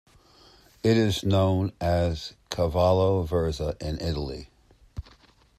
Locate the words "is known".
0.97-1.73